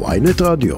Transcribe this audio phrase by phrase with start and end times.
[0.00, 0.76] ויינט רדיו.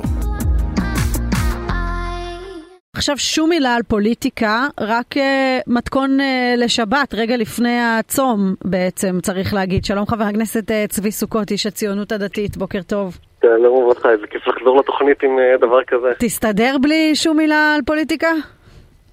[2.96, 5.20] עכשיו שום מילה על פוליטיקה, רק uh,
[5.66, 6.22] מתכון uh,
[6.56, 9.84] לשבת, רגע לפני הצום בעצם, צריך להגיד.
[9.84, 13.18] שלום חבר הכנסת uh, צבי סוכות, איש הציונות הדתית, בוקר טוב.
[13.42, 16.08] שלום וברכה, איזה כיף לחזור לתוכנית עם uh, דבר כזה.
[16.18, 18.30] תסתדר בלי שום מילה על פוליטיקה?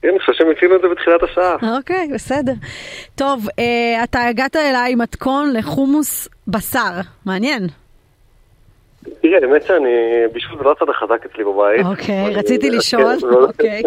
[0.02, 1.78] כן, אני חושב שהם הצינו את זה בתחילת השעה.
[1.78, 2.54] אוקיי, בסדר.
[3.16, 7.68] טוב, uh, אתה הגעת אליי עם מתכון לחומוס בשר, מעניין.
[9.22, 9.90] תראה, האמת שאני,
[10.34, 11.86] בשביל זה לא הצד החזק אצלי בבית.
[11.86, 13.16] אוקיי, רציתי לשאול,
[13.48, 13.82] אוקיי.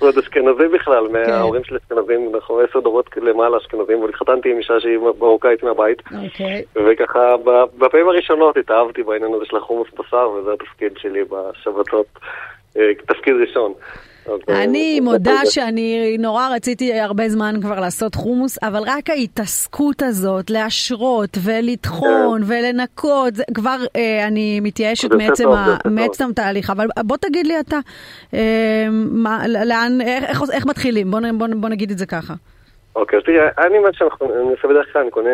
[0.00, 1.12] ועוד אשכנזי בכלל, כן.
[1.12, 6.02] מההורים שלי אשכנזים, אנחנו עשר דורות למעלה אשכנזים, אבל התחתנתי עם אישה שהיא מרוקאית מהבית.
[6.24, 6.62] אוקיי.
[6.74, 7.36] וככה,
[7.78, 12.06] בפעמים הראשונות התאהבתי בעניין הזה של החומוס בשר, וזה התפקיד שלי בשבתות,
[12.76, 13.72] אה, תפקיד ראשון.
[14.48, 20.50] אה, אני מודה שאני נורא רציתי הרבה זמן כבר לעשות חומוס, אבל רק ההתעסקות הזאת,
[20.50, 25.16] להשרות ולטחון ולנקות, זה כבר אה, אני מתייאשת כן.
[25.18, 25.76] מעצם טוב, ה-.
[25.90, 26.70] מעצם התהליך.
[26.70, 27.76] אבל בוא תגיד לי אתה,
[28.34, 31.10] אה, מה- לאן, איך- איך- איך מתחילים?
[31.56, 32.34] בוא נגיד את זה ככה.
[32.96, 35.30] אוקיי, אז תראה, אני מה שאנחנו, אני עושה בדרך כלל, אני קונה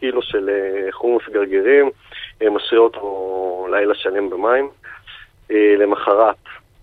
[0.00, 1.90] קילו של אה, חומוס גרגירים,
[2.50, 4.68] משרה אותו לילה שלם במים,
[5.78, 6.36] למחרת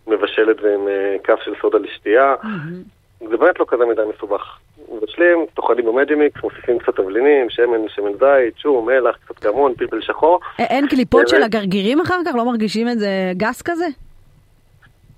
[0.08, 2.36] מבשל את זה עם אה, כף של סודה לשתייה,
[3.30, 4.58] זה באמת לא כזה מדי מסובך.
[4.92, 10.40] מבשלים, טוחנים במג'ימיקס, מוסיפים קצת תבלינים, שמן, שמן זית, שום, מלח, קצת כמון, פלפל שחור,
[10.60, 11.44] אין קליפות של?
[11.44, 12.36] הגרגירים אחר כך?
[12.36, 13.86] לא מרגישים את זה גס כזה?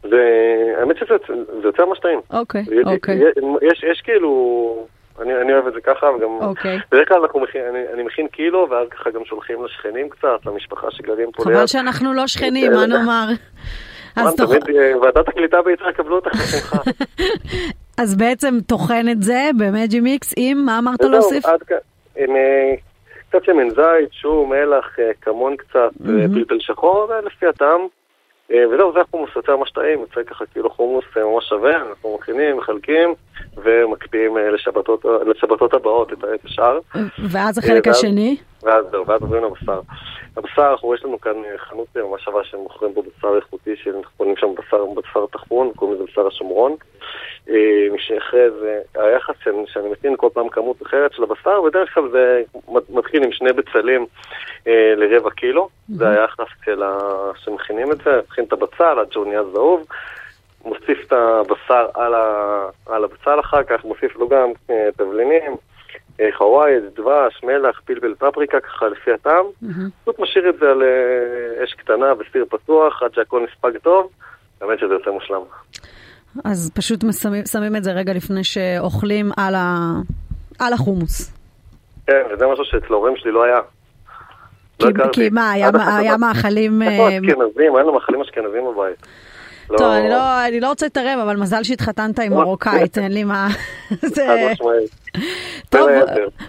[0.04, 1.16] והאמת שזה
[1.62, 2.20] זה יוצא ממש טעים.
[2.34, 3.20] אוקיי, אוקיי.
[3.62, 4.86] יש, יש כאילו,
[5.22, 6.30] אני, אני אוהב את זה ככה, וגם...
[6.42, 6.80] אוקיי.
[6.92, 10.92] בדרך כלל אנחנו מכין, אני, אני מכין קילו, ואז ככה גם שולחים לשכנים קצת, למשפחה
[10.92, 13.28] שגרים פה חבל שאנחנו לא שכנים, מה נאמר?
[14.28, 16.78] אז תמיד אה, ועדת הקליטה ביתר יקבלו אותך בשמחה.
[18.02, 21.45] אז בעצם טוחן את זה במג'י מיקס עם, מה אמרת להוסיף?
[21.45, 21.53] אה,
[23.30, 25.89] קצת שמן זית, שום, מלח, אה, כמון קצת,
[26.34, 27.81] פלפל שחור, זה לפי הטעם.
[28.73, 33.14] וזהו, זה החומוס יוצא ממש טעים, יוצא ככה כאילו חומוס ממש שווה, אנחנו מכינים, מחלקים,
[33.58, 36.80] ומקפיאים לשבתות, לשבתות הבאות את השאר.
[37.32, 38.38] ואז החלק ואז- השני?
[38.64, 39.80] ואז זהו, ואז עוברים לבשר.
[40.38, 44.48] הבשר, אנחנו, יש לנו כאן חנות ממש שווה שמוכרים בו בשר איכותי, שאנחנו קונים שם
[44.56, 46.76] בשר, בשר טחון, קוראים לזה בשר השומרון.
[47.50, 52.10] אה, שאחרי זה, היחס שאני, שאני מטעין כל פעם כמות אחרת של הבשר, בדרך כלל
[52.12, 54.06] זה מת- מתחיל עם שני בצלים
[54.67, 56.98] אה, לרבע קילו, זה היחס של ה...
[57.44, 59.86] שמכינים את זה, מכין את הבצל עד שהוא נהיה זהוב.
[60.66, 62.66] מוסיף את הבשר על, ה...
[62.86, 65.56] על הבצל אחר כך, מוסיף לו גם אה, תבלינים,
[66.19, 69.45] אה, חוואי, דבש, מלח, פלפל פפריקה, ככה לפי הטעם.
[70.03, 74.09] פשוט משאיר את זה על אה, אש קטנה בסיר פתוח עד שהכל נספג טוב,
[74.61, 75.41] באמת שזה יוצא מושלם.
[76.45, 76.99] אז פשוט
[77.52, 79.99] שמים את זה רגע לפני שאוכלים על ה-
[80.59, 81.33] על החומוס.
[82.07, 83.59] כן, וזה משהו שאצל ההורים שלי לא היה.
[84.80, 85.05] כי- לא.
[85.13, 85.69] כי מה, היה.
[85.97, 86.81] היה מאכלים...
[86.81, 87.77] איפה אה, אשכנזים?
[87.77, 89.07] אין לו מאכלים אשכנזים בבית.
[89.77, 93.47] טוב, אני לא- אני לא רוצה להתערב, אבל מזל שהתחתנת עם מרוקאית, אין לי מה...
[94.02, 94.52] זה-.
[95.69, 95.89] טוב.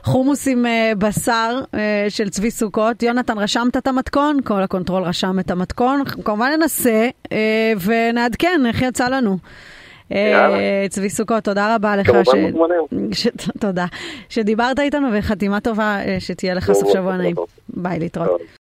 [0.05, 3.03] חומוס עם אה, בשר אה, של צבי סוכות.
[3.03, 4.39] יונתן, רשמת את המתכון?
[4.45, 6.03] כל ה control רשם את המתכון.
[6.25, 9.39] כמובן ננסה אה, ונעדכן איך יצא לנו.
[10.91, 12.07] צבי סוכות, תודה רבה לך.
[12.07, 13.11] כמובן מוזמנים.
[13.61, 13.87] תודה.
[14.29, 17.37] שדיברת איתנו וחתימה טובה, שתהיה לך סוף שבוע נעים.
[17.69, 18.41] ביי, להתראות.